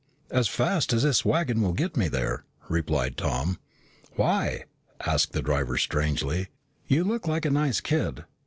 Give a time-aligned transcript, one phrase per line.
[0.31, 3.59] "As fast as this wagon will get me there," replied Tom.
[4.15, 4.63] "Why?"
[5.05, 6.47] asked the driver strangely.
[6.87, 8.25] "You look like a nice kid.